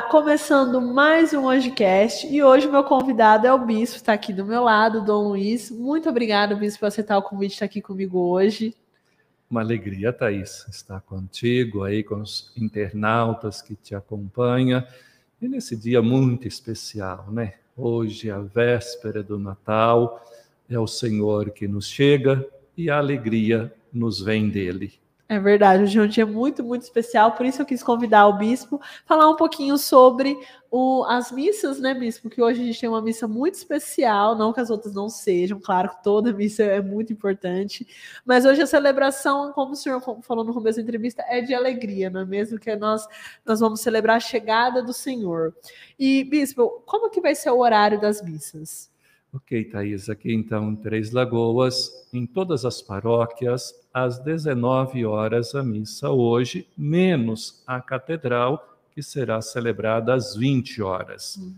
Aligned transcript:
Começando 0.00 0.80
mais 0.80 1.32
um 1.32 1.48
Angecast 1.48 2.26
e 2.26 2.42
hoje 2.42 2.68
meu 2.68 2.84
convidado 2.84 3.46
é 3.46 3.52
o 3.52 3.58
Bispo, 3.58 3.96
está 3.96 4.12
aqui 4.12 4.32
do 4.32 4.44
meu 4.44 4.62
lado, 4.62 5.02
Dom 5.02 5.28
Luiz. 5.28 5.70
Muito 5.70 6.08
obrigado, 6.08 6.56
Bispo, 6.56 6.80
por 6.80 6.86
aceitar 6.86 7.16
o 7.16 7.22
convite 7.22 7.50
de 7.50 7.54
estar 7.54 7.64
aqui 7.64 7.80
comigo 7.80 8.18
hoje. 8.18 8.74
Uma 9.50 9.62
alegria, 9.62 10.12
Thaís, 10.12 10.66
estar 10.68 11.00
contigo 11.00 11.82
aí, 11.82 12.02
com 12.02 12.16
os 12.16 12.52
internautas 12.56 13.62
que 13.62 13.74
te 13.74 13.94
acompanham. 13.94 14.84
E 15.40 15.48
nesse 15.48 15.74
dia 15.74 16.02
muito 16.02 16.46
especial, 16.46 17.28
né? 17.30 17.54
Hoje, 17.76 18.30
a 18.30 18.38
véspera 18.38 19.22
do 19.22 19.38
Natal, 19.38 20.22
é 20.68 20.78
o 20.78 20.86
Senhor 20.86 21.50
que 21.50 21.66
nos 21.66 21.88
chega 21.88 22.46
e 22.76 22.90
a 22.90 22.98
alegria 22.98 23.72
nos 23.92 24.20
vem 24.20 24.50
dele. 24.50 24.94
É 25.28 25.40
verdade, 25.40 25.82
hoje 25.82 25.98
é 25.98 26.02
um 26.02 26.06
dia 26.06 26.24
muito, 26.24 26.62
muito 26.62 26.82
especial, 26.82 27.32
por 27.32 27.44
isso 27.44 27.60
eu 27.60 27.66
quis 27.66 27.82
convidar 27.82 28.28
o 28.28 28.38
bispo, 28.38 28.80
falar 29.04 29.28
um 29.28 29.34
pouquinho 29.34 29.76
sobre 29.76 30.38
o, 30.70 31.04
as 31.08 31.32
missas, 31.32 31.80
né, 31.80 31.94
bispo? 31.94 32.30
Que 32.30 32.40
hoje 32.40 32.62
a 32.62 32.64
gente 32.64 32.80
tem 32.80 32.88
uma 32.88 33.02
missa 33.02 33.26
muito 33.26 33.54
especial, 33.54 34.36
não 34.36 34.52
que 34.52 34.60
as 34.60 34.70
outras 34.70 34.94
não 34.94 35.08
sejam, 35.08 35.58
claro 35.58 35.88
que 35.88 36.00
toda 36.04 36.32
missa 36.32 36.62
é 36.62 36.80
muito 36.80 37.12
importante, 37.12 37.84
mas 38.24 38.44
hoje 38.44 38.62
a 38.62 38.66
celebração, 38.68 39.50
como 39.52 39.72
o 39.72 39.76
senhor 39.76 40.00
falou 40.22 40.44
no 40.44 40.54
começo 40.54 40.76
da 40.76 40.82
entrevista, 40.84 41.24
é 41.26 41.40
de 41.40 41.52
alegria, 41.52 42.08
não 42.08 42.20
é 42.20 42.24
mesmo? 42.24 42.56
Que 42.56 42.76
nós, 42.76 43.04
nós 43.44 43.58
vamos 43.58 43.80
celebrar 43.80 44.18
a 44.18 44.20
chegada 44.20 44.80
do 44.80 44.92
Senhor. 44.92 45.52
E, 45.98 46.22
bispo, 46.22 46.84
como 46.86 47.10
que 47.10 47.20
vai 47.20 47.34
ser 47.34 47.50
o 47.50 47.58
horário 47.58 48.00
das 48.00 48.22
missas? 48.22 48.94
Ok, 49.32 49.64
Thaís, 49.64 50.08
aqui 50.08 50.32
então 50.32 50.70
em 50.70 50.76
Três 50.76 51.10
Lagoas, 51.10 52.08
em 52.12 52.24
todas 52.24 52.64
as 52.64 52.80
paróquias, 52.80 53.74
às 53.92 54.18
19 54.18 55.04
horas 55.04 55.54
a 55.54 55.62
missa 55.62 56.10
hoje, 56.10 56.66
menos 56.76 57.62
a 57.66 57.80
catedral, 57.80 58.78
que 58.92 59.02
será 59.02 59.42
celebrada 59.42 60.14
às 60.14 60.34
20 60.34 60.80
horas. 60.80 61.36
Uhum. 61.36 61.54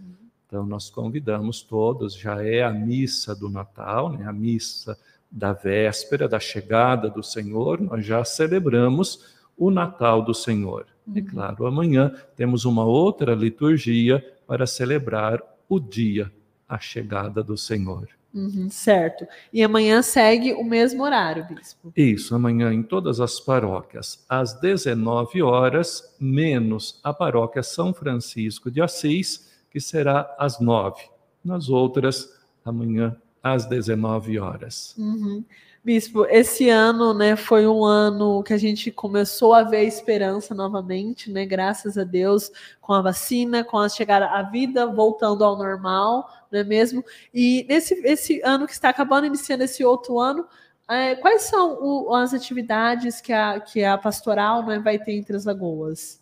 Então, 0.47 0.67
nós 0.67 0.91
convidamos 0.91 1.63
todos, 1.63 2.15
já 2.17 2.43
é 2.43 2.63
a 2.63 2.73
missa 2.73 3.35
do 3.35 3.49
Natal, 3.49 4.11
né, 4.11 4.27
a 4.27 4.33
missa 4.33 4.99
da 5.31 5.53
véspera, 5.53 6.27
da 6.27 6.41
chegada 6.41 7.09
do 7.09 7.23
Senhor, 7.23 7.81
nós 7.81 8.05
já 8.05 8.25
celebramos 8.25 9.37
o 9.57 9.71
Natal 9.71 10.23
do 10.23 10.35
Senhor. 10.35 10.87
Uhum. 11.07 11.19
E 11.19 11.23
claro, 11.23 11.67
amanhã 11.67 12.13
temos 12.35 12.65
uma 12.65 12.85
outra 12.85 13.35
liturgia 13.35 14.25
para 14.47 14.67
celebrar 14.67 15.43
o 15.69 15.79
dia 15.79 16.33
a 16.69 16.79
chegada 16.79 17.43
do 17.43 17.57
Senhor. 17.57 18.09
Uhum, 18.35 18.69
certo. 18.69 19.27
E 19.53 19.63
amanhã 19.63 20.03
segue 20.03 20.53
o 20.53 20.63
mesmo 20.63 21.03
horário, 21.03 21.47
bispo? 21.49 21.93
Isso, 21.97 22.35
amanhã 22.35 22.73
em 22.73 22.83
todas 22.83 23.21
as 23.21 23.41
paróquias, 23.41 24.25
às 24.29 24.53
19 24.61 25.43
horas, 25.43 26.15
menos 26.21 27.01
a 27.03 27.13
paróquia 27.13 27.63
São 27.63 27.95
Francisco 27.95 28.71
de 28.71 28.83
Assis, 28.83 29.51
que 29.71 29.81
será 29.81 30.35
às 30.39 30.61
9. 30.61 31.03
Nas 31.43 31.69
outras, 31.69 32.29
amanhã 32.65 33.17
às 33.43 33.67
19 33.67 34.39
horas. 34.39 34.95
Uhum. 34.99 35.45
Bispo, 35.85 36.27
esse 36.27 36.69
ano, 36.69 37.15
né, 37.15 37.37
foi 37.37 37.67
um 37.67 37.85
ano 37.85 38.43
que 38.43 38.53
a 38.53 38.59
gente 38.59 38.91
começou 38.91 39.55
a 39.55 39.63
ver 39.63 39.85
esperança 39.85 40.55
novamente, 40.55 41.31
né, 41.31 41.47
graças 41.47 41.97
a 41.97 42.05
Deus, 42.05 42.51
com 42.81 42.93
a 42.93 43.01
vacina, 43.01 43.63
com 43.63 43.79
a 43.79 43.89
chegada 43.89 44.27
à 44.27 44.43
vida 44.43 44.87
voltando 44.87 45.45
ao 45.45 45.57
normal, 45.57 46.29
não 46.51 46.61
é 46.61 46.65
mesmo? 46.65 47.05
E 47.33 47.65
nesse 47.69 47.95
esse 48.05 48.41
ano 48.43 48.67
que 48.67 48.73
está 48.73 48.89
acabando, 48.89 49.27
iniciando 49.27 49.63
esse 49.63 49.85
outro 49.85 50.19
ano, 50.19 50.47
é, 50.89 51.15
quais 51.15 51.43
são 51.43 51.79
o, 51.81 52.15
as 52.15 52.35
atividades 52.35 53.21
que 53.21 53.33
a, 53.33 53.61
que 53.61 53.85
a 53.85 53.97
pastoral 53.97 54.67
né, 54.67 54.79
vai 54.81 54.99
ter 54.99 55.13
entre 55.13 55.37
as 55.37 55.45
lagoas? 55.45 56.21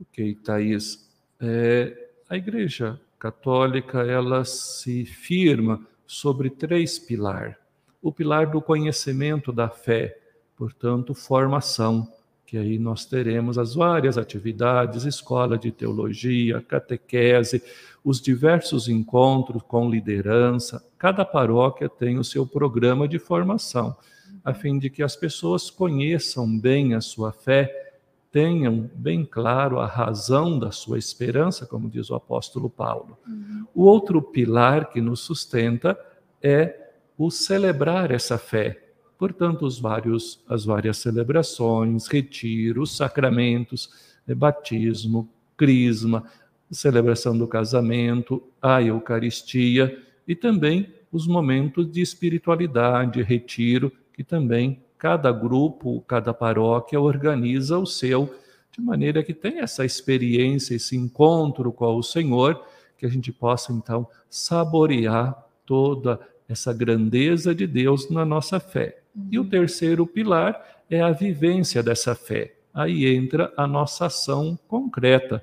Ok, 0.00 0.34
Thaís. 0.36 1.10
É, 1.40 2.08
a 2.28 2.36
Igreja 2.36 3.00
Católica, 3.18 4.02
ela 4.02 4.44
se 4.44 5.04
firma 5.04 5.84
sobre 6.06 6.50
três 6.50 6.98
pilares 6.98 7.61
o 8.02 8.10
pilar 8.12 8.50
do 8.50 8.60
conhecimento 8.60 9.52
da 9.52 9.68
fé, 9.68 10.18
portanto, 10.56 11.14
formação, 11.14 12.12
que 12.44 12.58
aí 12.58 12.78
nós 12.78 13.06
teremos 13.06 13.56
as 13.56 13.74
várias 13.74 14.18
atividades, 14.18 15.04
escola 15.04 15.56
de 15.56 15.70
teologia, 15.70 16.60
catequese, 16.60 17.62
os 18.04 18.20
diversos 18.20 18.88
encontros 18.88 19.62
com 19.62 19.88
liderança. 19.88 20.84
Cada 20.98 21.24
paróquia 21.24 21.88
tem 21.88 22.18
o 22.18 22.24
seu 22.24 22.46
programa 22.46 23.06
de 23.06 23.18
formação, 23.18 23.96
a 24.44 24.52
fim 24.52 24.78
de 24.78 24.90
que 24.90 25.02
as 25.02 25.14
pessoas 25.14 25.70
conheçam 25.70 26.58
bem 26.58 26.94
a 26.94 27.00
sua 27.00 27.32
fé, 27.32 27.92
tenham 28.30 28.90
bem 28.94 29.24
claro 29.24 29.78
a 29.78 29.86
razão 29.86 30.58
da 30.58 30.72
sua 30.72 30.98
esperança, 30.98 31.64
como 31.64 31.88
diz 31.88 32.10
o 32.10 32.14
apóstolo 32.14 32.68
Paulo. 32.68 33.16
Uhum. 33.26 33.66
O 33.74 33.84
outro 33.84 34.20
pilar 34.20 34.90
que 34.90 35.00
nos 35.00 35.20
sustenta 35.20 35.98
é 36.42 36.81
o 37.24 37.30
celebrar 37.30 38.10
essa 38.10 38.36
fé. 38.36 38.82
Portanto, 39.16 39.64
os 39.64 39.78
vários, 39.78 40.42
as 40.48 40.64
várias 40.64 40.96
celebrações, 40.96 42.08
retiros, 42.08 42.96
sacramentos, 42.96 43.90
eh, 44.26 44.34
batismo, 44.34 45.28
crisma, 45.56 46.24
celebração 46.68 47.38
do 47.38 47.46
casamento, 47.46 48.42
a 48.60 48.82
Eucaristia 48.82 50.02
e 50.26 50.34
também 50.34 50.92
os 51.12 51.28
momentos 51.28 51.88
de 51.88 52.00
espiritualidade, 52.00 53.22
retiro, 53.22 53.92
que 54.12 54.24
também 54.24 54.82
cada 54.98 55.30
grupo, 55.30 56.00
cada 56.00 56.34
paróquia 56.34 57.00
organiza 57.00 57.78
o 57.78 57.86
seu, 57.86 58.34
de 58.72 58.80
maneira 58.80 59.22
que 59.22 59.32
tenha 59.32 59.62
essa 59.62 59.84
experiência, 59.84 60.74
esse 60.74 60.96
encontro 60.96 61.72
com 61.72 61.94
o 61.94 62.02
Senhor, 62.02 62.60
que 62.98 63.06
a 63.06 63.08
gente 63.08 63.30
possa 63.30 63.72
então 63.72 64.08
saborear 64.28 65.40
toda 65.64 66.18
essa 66.52 66.72
grandeza 66.72 67.54
de 67.54 67.66
Deus 67.66 68.08
na 68.10 68.24
nossa 68.24 68.60
fé. 68.60 69.00
E 69.30 69.38
o 69.38 69.42
uhum. 69.42 69.48
terceiro 69.48 70.06
pilar 70.06 70.82
é 70.88 71.00
a 71.00 71.10
vivência 71.10 71.82
dessa 71.82 72.14
fé. 72.14 72.54
Aí 72.72 73.06
entra 73.06 73.52
a 73.56 73.66
nossa 73.66 74.06
ação 74.06 74.58
concreta, 74.68 75.42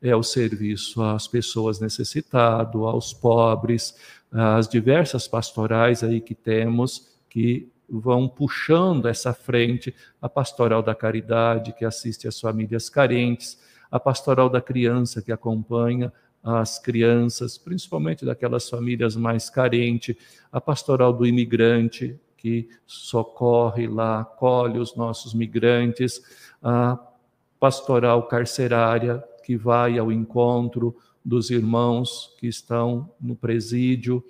é 0.00 0.14
o 0.14 0.22
serviço 0.22 1.02
às 1.02 1.26
pessoas 1.26 1.80
necessitadas, 1.80 2.74
aos 2.74 3.12
pobres, 3.12 3.94
as 4.32 4.68
diversas 4.68 5.26
pastorais 5.26 6.02
aí 6.02 6.20
que 6.20 6.34
temos 6.34 7.08
que 7.28 7.70
vão 7.88 8.28
puxando 8.28 9.06
essa 9.06 9.34
frente, 9.34 9.94
a 10.22 10.28
pastoral 10.28 10.82
da 10.82 10.94
caridade 10.94 11.72
que 11.72 11.84
assiste 11.84 12.28
às 12.28 12.40
famílias 12.40 12.88
carentes, 12.88 13.58
a 13.90 13.98
pastoral 13.98 14.48
da 14.48 14.60
criança 14.60 15.20
que 15.20 15.32
acompanha 15.32 16.12
as 16.42 16.78
crianças, 16.78 17.58
principalmente 17.58 18.24
daquelas 18.24 18.68
famílias 18.68 19.14
mais 19.14 19.50
carentes, 19.50 20.16
a 20.50 20.60
pastoral 20.60 21.12
do 21.12 21.26
imigrante, 21.26 22.18
que 22.36 22.68
socorre 22.86 23.86
lá, 23.86 24.20
acolhe 24.20 24.78
os 24.78 24.96
nossos 24.96 25.34
migrantes, 25.34 26.22
a 26.62 26.98
pastoral 27.58 28.26
carcerária, 28.26 29.22
que 29.44 29.56
vai 29.56 29.98
ao 29.98 30.10
encontro 30.10 30.96
dos 31.22 31.50
irmãos 31.50 32.34
que 32.38 32.46
estão 32.46 33.10
no 33.20 33.36
presídio. 33.36 34.24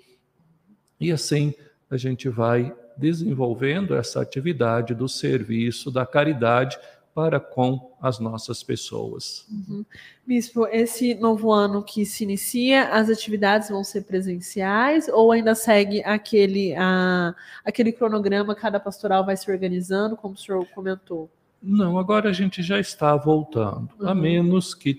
E 0.99 1.11
assim 1.11 1.53
a 1.89 1.95
gente 1.95 2.27
vai 2.27 2.75
desenvolvendo 2.97 3.95
essa 3.95 4.21
atividade 4.21 4.93
do 4.93 5.07
serviço, 5.07 5.89
da 5.89 6.05
caridade, 6.05 6.77
para 7.13 7.39
com 7.39 7.91
as 8.01 8.19
nossas 8.19 8.63
pessoas. 8.63 9.45
Uhum. 9.49 9.85
Bispo, 10.25 10.65
esse 10.67 11.13
novo 11.15 11.51
ano 11.51 11.83
que 11.83 12.05
se 12.05 12.23
inicia, 12.23 12.89
as 12.89 13.09
atividades 13.09 13.69
vão 13.69 13.83
ser 13.83 14.01
presenciais 14.01 15.07
ou 15.07 15.31
ainda 15.31 15.53
segue 15.53 16.03
aquele, 16.03 16.73
a, 16.75 17.35
aquele 17.65 17.91
cronograma, 17.91 18.55
cada 18.55 18.79
pastoral 18.79 19.25
vai 19.25 19.35
se 19.35 19.51
organizando, 19.51 20.15
como 20.15 20.35
o 20.35 20.37
senhor 20.37 20.65
comentou? 20.73 21.29
Não, 21.61 21.99
agora 21.99 22.29
a 22.29 22.33
gente 22.33 22.63
já 22.63 22.79
está 22.79 23.15
voltando, 23.15 23.89
uhum. 23.99 24.07
a 24.07 24.15
menos 24.15 24.73
que 24.73 24.93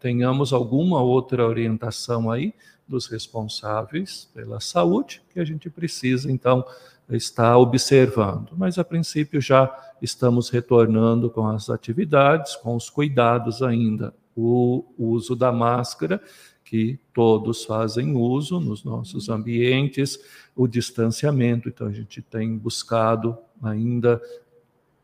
tenhamos 0.00 0.52
alguma 0.52 1.02
outra 1.02 1.46
orientação 1.46 2.30
aí 2.30 2.54
dos 2.90 3.06
responsáveis 3.06 4.28
pela 4.34 4.60
saúde, 4.60 5.22
que 5.32 5.38
a 5.38 5.44
gente 5.44 5.70
precisa, 5.70 6.30
então, 6.30 6.64
estar 7.08 7.56
observando. 7.56 8.50
Mas, 8.56 8.78
a 8.78 8.84
princípio, 8.84 9.40
já 9.40 9.72
estamos 10.02 10.50
retornando 10.50 11.30
com 11.30 11.46
as 11.46 11.70
atividades, 11.70 12.56
com 12.56 12.74
os 12.74 12.90
cuidados 12.90 13.62
ainda. 13.62 14.12
O 14.36 14.84
uso 14.98 15.34
da 15.36 15.52
máscara, 15.52 16.20
que 16.64 16.98
todos 17.12 17.64
fazem 17.64 18.14
uso 18.14 18.60
nos 18.60 18.84
nossos 18.84 19.28
ambientes, 19.28 20.18
o 20.54 20.68
distanciamento, 20.68 21.68
então 21.68 21.86
a 21.86 21.92
gente 21.92 22.22
tem 22.22 22.56
buscado 22.56 23.36
ainda 23.62 24.20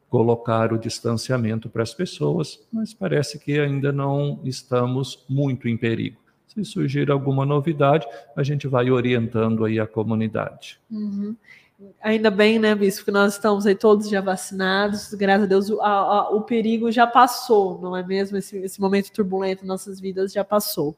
colocar 0.09 0.73
o 0.73 0.79
distanciamento 0.79 1.69
para 1.69 1.83
as 1.83 1.93
pessoas, 1.93 2.61
mas 2.73 2.94
parece 2.94 3.38
que 3.38 3.59
ainda 3.59 3.91
não 3.91 4.41
estamos 4.44 5.25
muito 5.29 5.69
em 5.69 5.77
perigo. 5.77 6.25
Se 6.56 6.64
surgir 6.64 7.11
alguma 7.11 7.44
novidade, 7.44 8.06
a 8.35 8.43
gente 8.43 8.67
vai 8.67 8.91
orientando 8.91 9.64
aí 9.64 9.79
a 9.79 9.87
comunidade. 9.87 10.81
Uhum. 10.91 11.37
Ainda 12.00 12.31
bem, 12.31 12.58
né, 12.58 12.75
Bispo, 12.75 13.05
que 13.05 13.11
nós 13.11 13.35
estamos 13.35 13.67
aí 13.67 13.75
todos 13.75 14.08
já 14.08 14.23
vacinados, 14.23 15.12
graças 15.12 15.44
a 15.44 15.47
Deus, 15.47 15.69
o, 15.69 15.82
a, 15.82 15.91
a, 15.91 16.31
o 16.31 16.41
perigo 16.41 16.91
já 16.91 17.06
passou, 17.06 17.79
não 17.82 17.94
é 17.94 18.03
mesmo? 18.03 18.38
Esse, 18.38 18.56
esse 18.56 18.81
momento 18.81 19.12
turbulento 19.12 19.64
em 19.64 19.67
nossas 19.69 20.00
vidas 20.00 20.32
já 20.32 20.43
passou. 20.43 20.97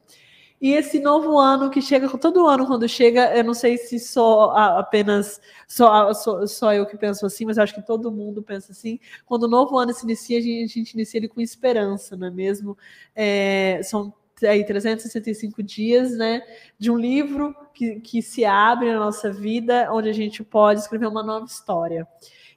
E 0.61 0.73
esse 0.73 1.01
novo 1.01 1.37
ano 1.39 1.71
que 1.71 1.83
chega, 1.83 2.09
todo 2.19 2.47
ano 2.47 2.67
quando 2.67 2.89
chega, 2.89 3.37
eu 3.37 3.43
não 3.43 3.55
sei 3.55 3.77
se 3.77 3.99
só 3.99 4.51
apenas 4.79 5.41
só, 5.67 6.13
só, 6.15 6.47
só 6.47 6.73
eu 6.73 6.87
que 6.87 6.97
penso 6.97 7.27
assim, 7.27 7.45
mas 7.45 7.59
acho 7.59 7.75
que 7.75 7.83
todo 7.83 8.11
mundo 8.11 8.43
pensa 8.43 8.73
assim. 8.73 8.99
Quando 9.27 9.45
o 9.45 9.49
novo 9.49 9.79
ano 9.79 9.93
se 9.93 10.05
inicia, 10.05 10.39
a 10.39 10.41
gente, 10.41 10.65
a 10.65 10.83
gente 10.83 10.95
inicia 10.95 11.19
ele 11.19 11.29
com 11.29 11.41
esperança, 11.41 12.17
não 12.17 12.27
é 12.27 12.31
mesmo? 12.31 12.77
É, 13.15 13.81
são 13.85 14.13
aí 14.47 14.65
365 14.65 15.63
dias, 15.63 16.17
né, 16.17 16.43
de 16.79 16.91
um 16.91 16.97
livro 16.97 17.55
que, 17.75 18.01
que 18.01 18.23
se 18.23 18.45
abre 18.45 18.93
na 18.93 18.99
nossa 18.99 19.33
vida, 19.33 19.89
onde 19.93 20.09
a 20.09 20.13
gente 20.13 20.43
pode 20.43 20.81
escrever 20.81 21.07
uma 21.07 21.23
nova 21.23 21.47
história. 21.47 22.07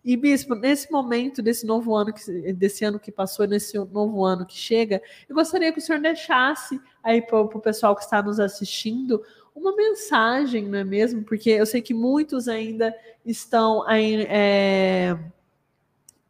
E, 0.04 0.18
Bispo, 0.18 0.56
nesse 0.56 0.92
momento 0.92 1.44
desse 1.44 1.66
novo 1.66 1.95
ano, 1.95 2.12
que, 2.12 2.54
desse 2.54 2.83
ano 2.83 3.00
que 3.00 3.12
passou, 3.12 3.45
nesse 3.45 3.78
novo 3.78 4.25
ano 4.25 4.48
que 4.48 4.57
chega, 4.57 5.01
eu 5.30 5.36
gostaria 5.36 5.72
que 5.72 5.78
o 5.78 5.81
senhor 5.81 6.01
deixasse 6.01 6.81
aí 7.04 7.22
para 7.22 7.39
o 7.39 7.60
pessoal 7.60 7.95
que 7.95 8.04
está 8.04 8.22
nos 8.22 8.39
assistindo 8.39 9.22
uma 9.56 9.75
mensagem, 9.75 10.68
não 10.68 10.80
é 10.80 10.83
mesmo? 10.83 11.24
Porque 11.24 11.50
eu 11.51 11.66
sei 11.66 11.81
que 11.81 11.94
muitos 11.94 12.48
ainda 12.48 12.95
estão 13.25 13.88
aí, 13.88 14.25
é, 14.28 15.16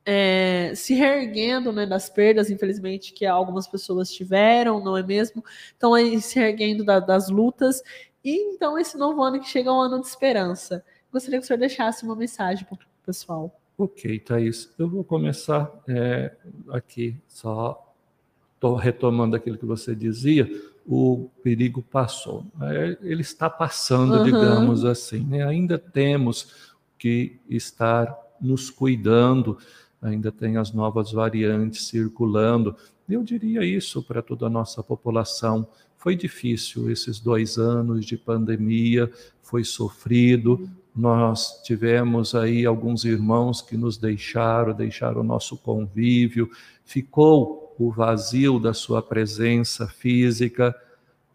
é, 0.05 0.73
se 0.75 0.93
reerguendo 0.93 1.71
né, 1.71 1.85
das 1.85 2.09
perdas, 2.09 2.49
infelizmente, 2.49 3.13
que 3.13 3.25
algumas 3.25 3.67
pessoas 3.67 4.11
tiveram, 4.11 4.83
não 4.83 4.97
é 4.97 5.03
mesmo? 5.03 5.43
Estão 5.67 5.93
aí 5.93 6.19
se 6.21 6.39
reerguendo 6.39 6.83
da, 6.83 6.99
das 6.99 7.29
lutas. 7.29 7.81
E 8.23 8.53
então, 8.53 8.77
esse 8.77 8.97
novo 8.97 9.21
ano 9.21 9.39
que 9.39 9.47
chega 9.47 9.69
é 9.69 9.73
um 9.73 9.79
ano 9.81 9.99
de 9.99 10.07
esperança. 10.07 10.83
Gostaria 11.11 11.39
que 11.39 11.43
o 11.43 11.47
senhor 11.47 11.59
deixasse 11.59 12.03
uma 12.03 12.15
mensagem 12.15 12.65
para 12.65 12.75
o 12.75 12.79
pessoal. 13.05 13.59
Ok, 13.77 14.19
Thaís. 14.19 14.71
Eu 14.77 14.89
vou 14.89 15.03
começar 15.03 15.71
é, 15.87 16.35
aqui, 16.69 17.17
só 17.27 17.93
estou 18.55 18.75
retomando 18.75 19.35
aquilo 19.35 19.57
que 19.57 19.65
você 19.65 19.95
dizia. 19.95 20.49
O 20.85 21.29
perigo 21.43 21.81
passou. 21.81 22.45
É, 22.61 22.97
ele 23.01 23.21
está 23.21 23.49
passando, 23.49 24.17
uhum. 24.17 24.23
digamos 24.23 24.85
assim. 24.85 25.25
Né? 25.25 25.43
Ainda 25.43 25.77
temos 25.77 26.71
que 26.97 27.39
estar 27.49 28.15
nos 28.39 28.69
cuidando 28.69 29.57
ainda 30.01 30.31
tem 30.31 30.57
as 30.57 30.73
novas 30.73 31.11
variantes 31.11 31.87
circulando. 31.87 32.75
Eu 33.07 33.23
diria 33.23 33.63
isso 33.63 34.01
para 34.01 34.21
toda 34.21 34.47
a 34.47 34.49
nossa 34.49 34.81
população. 34.81 35.67
Foi 35.97 36.15
difícil 36.15 36.89
esses 36.89 37.19
dois 37.19 37.57
anos 37.57 38.05
de 38.05 38.17
pandemia, 38.17 39.11
foi 39.43 39.63
sofrido. 39.63 40.67
Nós 40.95 41.61
tivemos 41.63 42.33
aí 42.33 42.65
alguns 42.65 43.05
irmãos 43.05 43.61
que 43.61 43.77
nos 43.77 43.97
deixaram, 43.97 44.73
deixaram 44.73 45.21
o 45.21 45.25
nosso 45.25 45.55
convívio, 45.57 46.49
ficou 46.83 47.75
o 47.77 47.91
vazio 47.91 48.59
da 48.59 48.73
sua 48.73 49.01
presença 49.01 49.87
física. 49.87 50.75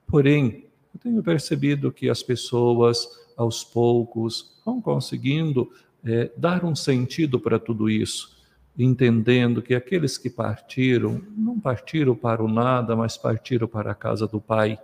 Porém, 0.07 0.65
eu 0.93 1.01
tenho 1.01 1.23
percebido 1.23 1.93
que 1.93 2.11
as 2.11 2.23
pessoas, 2.23 3.09
aos 3.37 3.63
poucos, 3.63 4.61
vão 4.65 4.81
conseguindo 4.81 5.71
é, 6.05 6.31
dar 6.37 6.65
um 6.65 6.75
sentido 6.75 7.39
para 7.39 7.59
tudo 7.59 7.89
isso 7.89 8.36
entendendo 8.79 9.63
que 9.63 9.75
aqueles 9.75 10.19
que 10.19 10.29
partiram 10.29 11.23
não 11.37 11.59
partiram 11.59 12.15
para 12.15 12.43
o 12.43 12.49
nada, 12.49 12.95
mas 12.95 13.17
partiram 13.17 13.67
para 13.67 13.93
a 13.93 13.95
casa 13.95 14.27
do 14.27 14.41
Pai. 14.41 14.79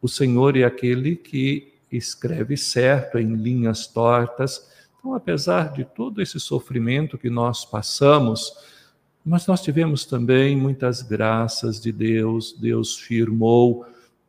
O 0.00 0.08
Senhor 0.08 0.56
é 0.56 0.62
aquele 0.62 1.16
que 1.16 1.72
escreve 1.90 2.56
certo 2.56 3.18
em 3.18 3.34
linhas 3.34 3.86
tortas. 3.86 4.70
Então, 4.98 5.14
apesar 5.14 5.72
de 5.72 5.84
todo 5.84 6.22
esse 6.22 6.38
sofrimento 6.38 7.18
que 7.18 7.30
nós 7.30 7.64
passamos, 7.64 8.52
mas 9.24 9.46
nós 9.46 9.60
tivemos 9.60 10.04
também 10.04 10.56
muitas 10.56 11.02
graças 11.02 11.80
de 11.80 11.90
Deus. 11.90 12.52
Deus 12.52 12.96
firmou, 12.96 13.84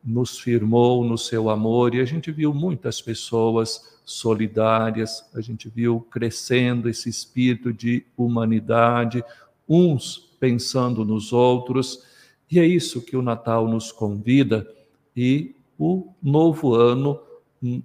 nos 0.07 0.39
firmou 0.39 1.03
no 1.03 1.17
seu 1.17 1.49
amor 1.49 1.93
e 1.93 1.99
a 1.99 2.05
gente 2.05 2.31
viu 2.31 2.53
muitas 2.53 3.01
pessoas 3.01 3.99
solidárias, 4.05 5.29
a 5.33 5.41
gente 5.41 5.67
viu 5.67 5.99
crescendo 6.09 6.87
esse 6.87 7.09
espírito 7.09 7.73
de 7.73 8.05
humanidade, 8.15 9.21
uns 9.67 10.17
pensando 10.39 11.03
nos 11.03 11.33
outros, 11.33 12.03
e 12.49 12.57
é 12.57 12.65
isso 12.65 13.01
que 13.01 13.17
o 13.17 13.21
Natal 13.21 13.67
nos 13.67 13.91
convida, 13.91 14.65
e 15.13 15.53
o 15.77 16.07
novo 16.23 16.73
ano 16.73 17.19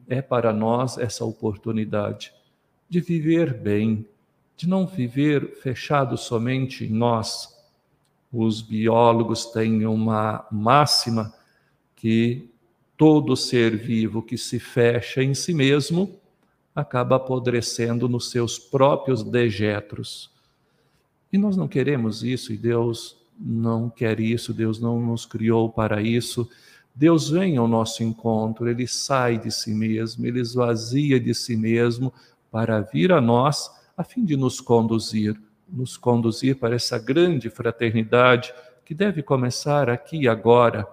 é 0.06 0.22
para 0.22 0.52
nós 0.52 0.98
essa 0.98 1.25
oportunidade 1.25 2.32
de 2.88 3.00
viver 3.00 3.52
bem, 3.52 4.06
de 4.56 4.68
não 4.68 4.86
viver 4.86 5.56
fechado 5.60 6.16
somente 6.16 6.84
em 6.84 6.90
nós. 6.90 7.58
Os 8.32 8.62
biólogos 8.62 9.46
têm 9.46 9.84
uma 9.86 10.46
máxima 10.52 11.34
que 12.02 12.50
todo 12.96 13.37
ser 13.37 13.76
vivo 13.76 14.20
que 14.20 14.37
se 14.37 14.58
fecha 14.58 15.22
em 15.22 15.34
si 15.34 15.54
mesmo 15.54 16.19
acaba 16.75 17.14
apodrecendo 17.14 18.08
nos 18.08 18.28
seus 18.28 18.58
próprios 18.58 19.22
dejetos. 19.22 20.28
E 21.32 21.38
nós 21.38 21.56
não 21.56 21.69
queremos 21.69 22.25
isso, 22.25 22.52
e 22.52 22.56
Deus 22.56 23.16
não 23.38 23.88
quer 23.88 24.19
isso, 24.19 24.52
Deus 24.52 24.81
não 24.81 25.00
nos 25.00 25.25
criou 25.25 25.70
para 25.70 26.02
isso. 26.02 26.50
Deus 26.93 27.31
vem 27.31 27.56
ao 27.56 27.69
nosso 27.69 28.02
encontro, 28.02 28.69
ele 28.69 28.88
sai 28.88 29.38
de 29.38 29.52
si 29.52 29.72
mesmo, 29.72 30.26
ele 30.26 30.40
esvazia 30.40 31.20
de 31.20 31.32
si 31.32 31.56
mesmo 31.56 32.12
para 32.50 32.81
vir 32.81 33.12
a 33.12 33.20
nós 33.20 33.70
a 33.96 34.02
fim 34.02 34.25
de 34.25 34.37
nos 34.37 34.60
conduzir, 34.60 35.40
nos 35.69 35.96
conduzir 35.96 36.56
para 36.56 36.75
essa 36.75 36.99
grande 36.99 37.49
fraternidade 37.49 38.52
que 38.84 38.93
deve 38.93 39.22
começar 39.22 39.88
aqui 39.88 40.22
e 40.22 40.28
agora. 40.28 40.84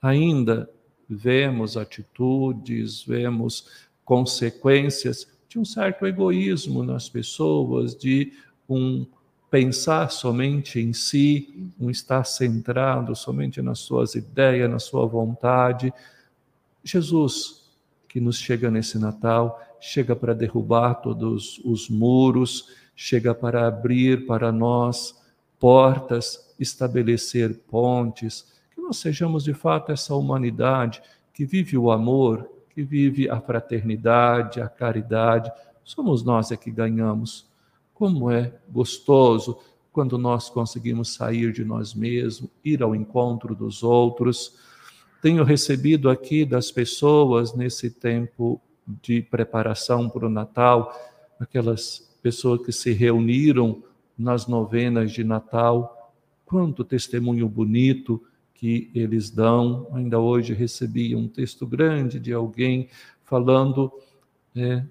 Ainda 0.00 0.70
vemos 1.08 1.76
atitudes, 1.76 3.02
vemos 3.02 3.66
consequências 4.04 5.26
de 5.48 5.58
um 5.58 5.64
certo 5.64 6.06
egoísmo 6.06 6.82
nas 6.82 7.08
pessoas, 7.08 7.96
de 7.96 8.32
um 8.68 9.06
pensar 9.50 10.10
somente 10.10 10.78
em 10.78 10.92
si, 10.92 11.72
um 11.80 11.90
estar 11.90 12.24
centrado 12.24 13.16
somente 13.16 13.62
nas 13.62 13.78
suas 13.78 14.14
ideias, 14.14 14.70
na 14.70 14.78
sua 14.78 15.06
vontade. 15.06 15.92
Jesus, 16.84 17.62
que 18.08 18.20
nos 18.20 18.36
chega 18.36 18.70
nesse 18.70 18.98
Natal, 18.98 19.60
chega 19.80 20.14
para 20.14 20.34
derrubar 20.34 20.96
todos 20.96 21.60
os 21.64 21.88
muros, 21.88 22.68
chega 22.94 23.34
para 23.34 23.66
abrir 23.66 24.26
para 24.26 24.52
nós 24.52 25.18
portas, 25.58 26.54
estabelecer 26.58 27.54
pontes, 27.70 28.57
nós 28.82 28.96
sejamos 28.98 29.44
de 29.44 29.54
fato 29.54 29.92
essa 29.92 30.14
humanidade 30.14 31.02
que 31.32 31.44
vive 31.44 31.76
o 31.76 31.90
amor, 31.90 32.50
que 32.70 32.82
vive 32.82 33.28
a 33.28 33.40
fraternidade, 33.40 34.60
a 34.60 34.68
caridade. 34.68 35.52
Somos 35.84 36.22
nós 36.22 36.50
é 36.50 36.56
que 36.56 36.70
ganhamos. 36.70 37.46
Como 37.92 38.30
é 38.30 38.52
gostoso 38.68 39.58
quando 39.92 40.16
nós 40.16 40.48
conseguimos 40.48 41.14
sair 41.14 41.52
de 41.52 41.64
nós 41.64 41.92
mesmos, 41.92 42.50
ir 42.64 42.82
ao 42.82 42.94
encontro 42.94 43.54
dos 43.54 43.82
outros. 43.82 44.56
Tenho 45.20 45.42
recebido 45.42 46.08
aqui 46.08 46.44
das 46.44 46.70
pessoas 46.70 47.52
nesse 47.52 47.90
tempo 47.90 48.60
de 48.86 49.20
preparação 49.22 50.08
para 50.08 50.26
o 50.26 50.30
Natal, 50.30 50.92
aquelas 51.40 52.08
pessoas 52.22 52.64
que 52.64 52.72
se 52.72 52.92
reuniram 52.92 53.82
nas 54.16 54.46
novenas 54.46 55.12
de 55.12 55.24
Natal. 55.24 56.12
Quanto 56.46 56.84
testemunho 56.84 57.48
bonito 57.48 58.22
que 58.58 58.90
eles 58.92 59.30
dão. 59.30 59.86
Ainda 59.92 60.18
hoje 60.18 60.52
recebi 60.52 61.14
um 61.14 61.28
texto 61.28 61.64
grande 61.64 62.18
de 62.18 62.32
alguém 62.32 62.88
falando 63.24 63.90
é, 64.54 64.82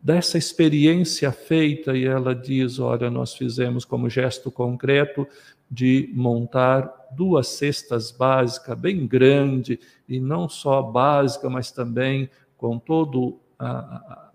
dessa 0.00 0.36
experiência 0.36 1.32
feita, 1.32 1.96
e 1.96 2.04
ela 2.04 2.34
diz: 2.34 2.78
Olha, 2.78 3.10
nós 3.10 3.34
fizemos 3.34 3.84
como 3.84 4.10
gesto 4.10 4.50
concreto 4.50 5.26
de 5.70 6.10
montar 6.14 7.08
duas 7.12 7.48
cestas 7.48 8.10
básicas, 8.10 8.78
bem 8.78 9.06
grande, 9.06 9.80
e 10.06 10.20
não 10.20 10.46
só 10.46 10.82
básica, 10.82 11.48
mas 11.48 11.72
também 11.72 12.28
com 12.58 12.78
todo 12.78 13.38
a, 13.58 13.68
a, 13.68 14.30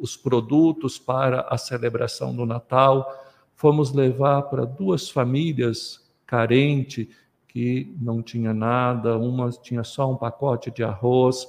os 0.00 0.16
produtos 0.16 0.98
para 0.98 1.42
a 1.42 1.56
celebração 1.56 2.34
do 2.34 2.44
Natal. 2.44 3.24
Fomos 3.54 3.92
levar 3.92 4.42
para 4.42 4.64
duas 4.64 5.08
famílias 5.08 6.00
carentes 6.26 7.06
que 7.52 7.92
não 8.00 8.22
tinha 8.22 8.54
nada, 8.54 9.16
uma 9.18 9.50
tinha 9.50 9.82
só 9.82 10.10
um 10.10 10.16
pacote 10.16 10.70
de 10.70 10.84
arroz, 10.84 11.46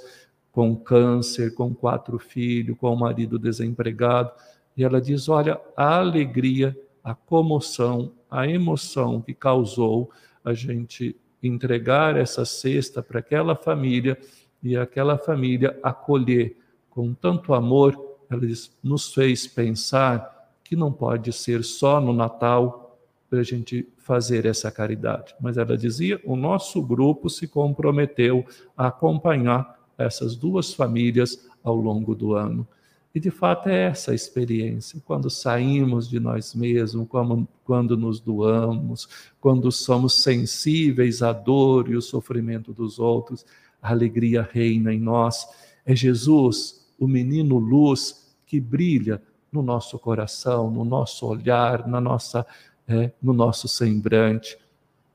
com 0.52 0.76
câncer, 0.76 1.54
com 1.54 1.74
quatro 1.74 2.18
filhos, 2.18 2.78
com 2.78 2.92
o 2.92 3.00
marido 3.00 3.38
desempregado. 3.38 4.32
E 4.76 4.84
ela 4.84 5.00
diz: 5.00 5.30
Olha, 5.30 5.62
a 5.78 5.98
alegria, 5.98 6.76
a 7.04 7.14
comoção, 7.14 8.12
a 8.30 8.48
emoção 8.48 9.22
que 9.22 9.34
causou 9.34 10.10
a 10.44 10.54
gente 10.54 11.16
entregar 11.42 12.18
essa 12.18 12.46
cesta 12.46 13.02
para 13.02 13.20
aquela 13.20 13.56
família 13.56 14.18
e 14.62 14.76
aquela 14.76 15.18
família 15.18 15.78
acolher 15.84 16.58
com 16.90 17.14
tanto 17.14 17.54
amor 17.54 18.12
ela 18.32 18.48
diz, 18.48 18.72
nos 18.82 19.14
fez 19.14 19.46
pensar 19.46 20.50
que 20.64 20.74
não 20.74 20.90
pode 20.90 21.34
ser 21.34 21.66
só 21.66 22.00
no 22.00 22.14
Natal 22.14 22.91
para 23.32 23.40
a 23.40 23.44
gente 23.44 23.88
fazer 23.98 24.46
essa 24.46 24.70
caridade. 24.70 25.34
Mas 25.40 25.58
ela 25.58 25.78
dizia, 25.78 26.20
o 26.26 26.36
nosso 26.36 26.82
grupo 26.82 27.30
se 27.30 27.48
comprometeu 27.48 28.46
a 28.76 28.88
acompanhar 28.88 29.80
essas 29.98 30.36
duas 30.36 30.74
famílias 30.74 31.48
ao 31.64 31.78
longo 31.78 32.14
do 32.14 32.34
ano. 32.34 32.68
E 33.16 33.22
de 33.22 33.32
fato 33.32 33.70
é 33.70 33.86
essa 33.86 34.12
a 34.12 34.14
experiência, 34.14 35.02
quando 35.06 35.30
saímos 35.30 36.10
de 36.10 36.20
nós 36.20 36.54
mesmos, 36.54 37.08
quando, 37.08 37.48
quando 37.64 37.96
nos 37.96 38.20
doamos, 38.20 39.08
quando 39.40 39.72
somos 39.72 40.22
sensíveis 40.22 41.22
à 41.22 41.32
dor 41.32 41.90
e 41.90 41.96
o 41.96 42.02
sofrimento 42.02 42.74
dos 42.74 43.00
outros, 43.00 43.46
a 43.82 43.92
alegria 43.92 44.42
reina 44.52 44.94
em 44.94 45.00
nós. 45.00 45.48
É 45.86 45.96
Jesus, 45.96 46.86
o 47.00 47.08
menino 47.08 47.58
luz, 47.58 48.30
que 48.46 48.60
brilha 48.60 49.22
no 49.52 49.62
nosso 49.62 50.00
coração, 50.00 50.72
no 50.72 50.86
nosso 50.86 51.26
olhar, 51.26 51.88
na 51.88 52.00
nossa, 52.00 52.46
é, 52.92 53.14
no 53.22 53.34
nosso 53.34 53.68
semblante. 53.68 54.58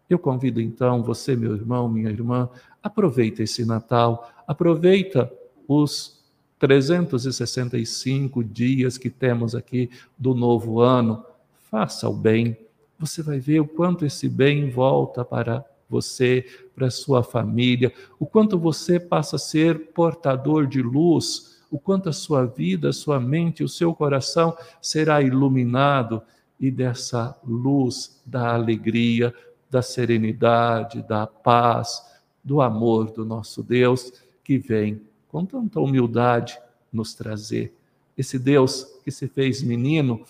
Eu 0.09 0.19
convido 0.19 0.61
então 0.61 1.03
você, 1.03 1.35
meu 1.37 1.55
irmão, 1.55 1.89
minha 1.89 2.11
irmã, 2.11 2.49
aproveita 2.83 3.43
esse 3.43 3.65
Natal, 3.65 4.31
aproveita 4.47 5.33
os 5.67 6.25
365 6.59 8.43
dias 8.43 8.97
que 8.97 9.11
temos 9.11 9.55
aqui 9.55 9.91
do 10.17 10.35
novo 10.35 10.81
ano, 10.81 11.25
faça 11.71 12.09
o 12.09 12.13
bem. 12.13 12.57
Você 12.99 13.23
vai 13.23 13.39
ver 13.39 13.61
o 13.61 13.67
quanto 13.67 14.07
esse 14.07 14.29
bem 14.29 14.71
volta 14.71 15.25
para 15.25 15.65
você, 15.89 16.45
para 16.75 16.91
sua 16.91 17.23
família, 17.23 17.93
o 18.19 18.27
quanto 18.27 18.59
você 18.59 18.99
passa 18.99 19.37
a 19.37 19.39
ser 19.39 19.93
portador 19.93 20.67
de 20.67 20.83
luz, 20.83 21.57
o 21.71 21.79
quanto 21.79 22.09
a 22.09 22.13
sua 22.13 22.47
vida, 22.47 22.89
a 22.89 22.93
sua 22.93 23.21
mente, 23.21 23.63
o 23.63 23.69
seu 23.69 23.95
coração 23.95 24.57
será 24.81 25.21
iluminado 25.21 26.23
e 26.59 26.71
dessa 26.71 27.39
luz 27.45 28.21
da 28.25 28.55
alegria, 28.55 29.35
da 29.71 29.83
serenidade, 29.83 31.03
da 31.03 31.27
paz, 31.27 32.05
do 32.43 32.61
amor 32.61 33.11
do 33.11 33.25
nosso 33.25 33.63
Deus 33.63 34.13
que 34.43 34.59
vem 34.59 35.03
com 35.29 35.45
tanta 35.45 35.81
humildade 35.81 36.59
nos 36.93 37.15
trazer. 37.15 37.75
Esse 38.17 38.39
Deus 38.39 38.85
que 39.05 39.11
se 39.11 39.29
fez 39.29 39.63
menino, 39.63 40.25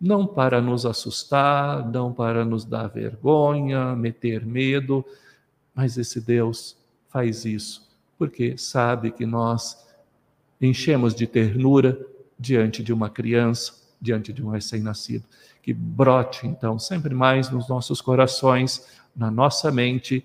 não 0.00 0.26
para 0.26 0.60
nos 0.60 0.84
assustar, 0.84 1.88
não 1.90 2.12
para 2.12 2.44
nos 2.44 2.64
dar 2.64 2.88
vergonha, 2.88 3.96
meter 3.96 4.44
medo, 4.44 5.04
mas 5.74 5.96
esse 5.96 6.20
Deus 6.20 6.76
faz 7.08 7.44
isso 7.44 7.86
porque 8.18 8.56
sabe 8.56 9.10
que 9.10 9.26
nós 9.26 9.86
enchemos 10.60 11.14
de 11.14 11.26
ternura 11.26 11.98
diante 12.38 12.82
de 12.82 12.92
uma 12.92 13.10
criança, 13.10 13.74
diante 14.00 14.32
de 14.32 14.44
um 14.44 14.50
recém-nascido. 14.50 15.24
Que 15.62 15.72
brote, 15.72 16.46
então, 16.46 16.78
sempre 16.78 17.14
mais 17.14 17.50
nos 17.50 17.68
nossos 17.68 18.00
corações, 18.00 18.86
na 19.14 19.30
nossa 19.30 19.70
mente, 19.70 20.24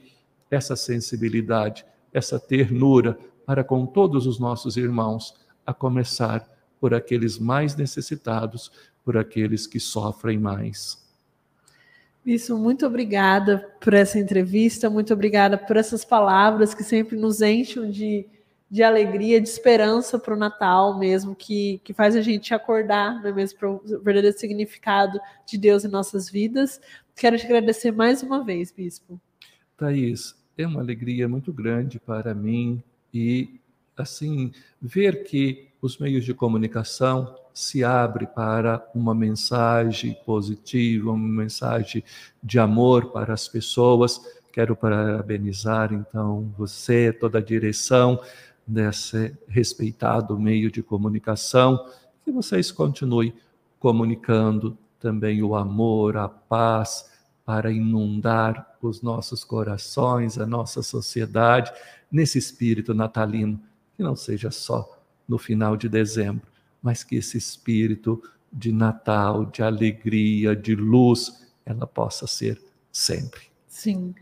essa 0.50 0.76
sensibilidade, 0.76 1.86
essa 2.14 2.40
ternura 2.40 3.18
para 3.46 3.64
com 3.64 3.86
todos 3.86 4.28
os 4.28 4.40
nossos 4.40 4.78
irmãos, 4.78 5.34
a 5.66 5.74
começar 5.74 6.48
por 6.80 6.94
aqueles 6.94 7.38
mais 7.38 7.76
necessitados, 7.76 8.72
por 9.04 9.18
aqueles 9.18 9.68
que 9.68 9.80
sofrem 9.80 10.38
mais. 10.38 11.02
Isso, 12.26 12.58
muito 12.58 12.86
obrigada 12.86 13.68
por 13.80 13.94
essa 13.94 14.20
entrevista, 14.20 14.90
muito 14.90 15.12
obrigada 15.12 15.58
por 15.58 15.76
essas 15.76 16.06
palavras 16.06 16.74
que 16.74 16.84
sempre 16.84 17.18
nos 17.18 17.42
enchem 17.42 17.90
de, 17.90 18.28
de 18.72 18.82
alegria, 18.82 19.42
de 19.42 19.50
esperança 19.50 20.18
para 20.18 20.34
o 20.34 20.38
Natal 20.38 20.98
mesmo, 20.98 21.36
que, 21.36 21.82
que 21.84 21.94
faz 21.94 22.16
a 22.16 22.22
gente 22.22 22.54
acordar 22.54 23.24
é 23.26 23.32
mesmo, 23.34 23.60
para 23.60 23.70
o 23.70 23.82
verdadeiro 24.02 24.38
significado 24.38 25.20
de 25.46 25.58
Deus 25.58 25.84
em 25.84 25.90
nossas 25.90 26.30
vidas. 26.30 26.80
Quero 27.14 27.38
te 27.38 27.46
agradecer 27.46 27.92
mais 27.92 28.24
uma 28.24 28.46
vez, 28.46 28.72
Bispo. 28.72 29.20
Thaís, 29.76 30.34
é 30.58 30.66
uma 30.66 30.80
alegria 30.80 31.28
muito 31.28 31.52
grande 31.52 32.00
para 32.00 32.34
mim 32.34 32.82
e 33.14 33.60
assim 33.98 34.54
ver 34.82 35.26
que 35.26 35.68
os 35.82 35.98
meios 35.98 36.24
de 36.24 36.34
comunicação 36.34 37.36
se 37.54 37.84
abrem 37.84 38.28
para 38.28 38.90
uma 38.96 39.14
mensagem 39.14 40.16
positiva, 40.26 41.12
uma 41.12 41.44
mensagem 41.44 42.02
de 42.42 42.58
amor 42.58 43.12
para 43.12 43.34
as 43.34 43.50
pessoas. 43.50 44.22
Quero 44.54 44.78
parabenizar 44.78 45.94
então 45.94 46.54
você, 46.58 47.12
toda 47.12 47.40
a 47.40 47.42
direção 47.42 48.22
desse 48.66 49.36
respeitado 49.48 50.40
meio 50.40 50.72
de 50.72 50.82
comunicação, 50.82 51.86
que 52.24 52.32
vocês 52.32 52.72
continuem 52.72 53.34
comunicando 53.80 54.78
também 55.00 55.42
o 55.42 55.56
amor, 55.56 56.16
a 56.18 56.30
paz, 56.30 57.10
para 57.44 57.72
inundar 57.72 58.78
os 58.82 59.02
nossos 59.02 59.44
corações, 59.44 60.38
a 60.38 60.46
nossa 60.46 60.82
sociedade, 60.84 61.72
nesse 62.12 62.38
espírito 62.38 62.94
natalino, 62.94 63.60
que 63.96 64.04
não 64.04 64.16
seja 64.16 64.52
só 64.52 65.00
no 65.28 65.38
final 65.38 65.76
de 65.76 65.90
dezembro, 65.90 66.48
mas 66.82 67.04
que 67.04 67.16
esse 67.16 67.38
espírito 67.38 68.22
de 68.52 68.72
Natal, 68.72 69.46
de 69.46 69.64
alegria, 69.64 70.56
de 70.56 70.76
luz, 70.76 71.48
ela 71.66 71.88
possa 71.88 72.28
ser 72.28 72.62
sempre. 72.92 73.42
Sim. 73.68 74.14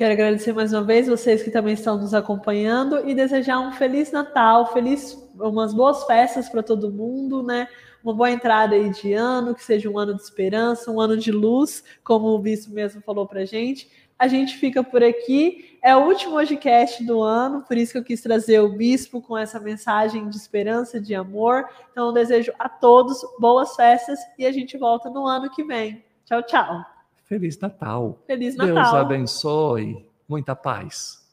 Quero 0.00 0.14
agradecer 0.14 0.54
mais 0.54 0.72
uma 0.72 0.82
vez 0.82 1.08
vocês 1.08 1.42
que 1.42 1.50
também 1.50 1.74
estão 1.74 1.98
nos 1.98 2.14
acompanhando 2.14 3.06
e 3.06 3.14
desejar 3.14 3.60
um 3.60 3.70
feliz 3.70 4.10
Natal, 4.10 4.72
feliz, 4.72 5.12
umas 5.38 5.74
boas 5.74 6.04
festas 6.04 6.48
para 6.48 6.62
todo 6.62 6.90
mundo, 6.90 7.42
né? 7.42 7.68
Uma 8.02 8.14
boa 8.14 8.30
entrada 8.30 8.74
aí 8.74 8.88
de 8.88 9.12
ano, 9.12 9.54
que 9.54 9.62
seja 9.62 9.90
um 9.90 9.98
ano 9.98 10.14
de 10.14 10.22
esperança, 10.22 10.90
um 10.90 10.98
ano 10.98 11.18
de 11.18 11.30
luz, 11.30 11.84
como 12.02 12.28
o 12.28 12.38
bispo 12.38 12.72
mesmo 12.72 13.02
falou 13.02 13.28
para 13.28 13.44
gente 13.44 13.90
a 14.18 14.26
gente 14.26 14.56
fica 14.56 14.82
por 14.82 15.02
aqui. 15.02 15.78
É 15.82 15.96
o 15.96 16.06
último 16.06 16.32
podcast 16.32 17.02
do 17.04 17.22
ano, 17.22 17.62
por 17.62 17.76
isso 17.76 17.92
que 17.92 17.98
eu 17.98 18.04
quis 18.04 18.22
trazer 18.22 18.60
o 18.60 18.72
bispo 18.72 19.20
com 19.22 19.36
essa 19.36 19.60
mensagem 19.60 20.28
de 20.28 20.36
esperança, 20.36 21.00
de 21.00 21.14
amor. 21.14 21.66
Então, 21.90 22.12
desejo 22.12 22.52
a 22.58 22.70
todos 22.70 23.22
boas 23.38 23.74
festas 23.76 24.18
e 24.38 24.44
a 24.44 24.52
gente 24.52 24.76
volta 24.76 25.08
no 25.08 25.26
ano 25.26 25.50
que 25.50 25.64
vem. 25.64 26.04
Tchau, 26.26 26.42
tchau. 26.42 26.99
Feliz 27.30 27.60
Natal. 27.60 28.18
Feliz 28.26 28.56
Natal. 28.56 28.74
Deus 28.74 28.92
abençoe. 28.92 30.04
Muita 30.28 30.56
paz. 30.56 31.24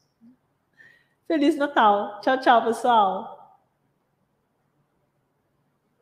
Feliz 1.27 1.58
Natal. 1.58 2.22
Tchau, 2.22 2.39
tchau, 2.39 2.66
pessoal. 2.66 3.37